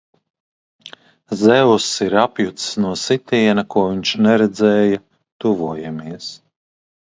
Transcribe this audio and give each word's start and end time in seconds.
Zeus 1.41 1.89
ir 2.05 2.15
apjucis 2.21 2.71
no 2.85 2.93
sitiena, 3.03 3.65
ko 3.75 3.85
viņš 3.91 4.15
neredzēja 4.29 4.99
tuvojamies! 5.45 6.33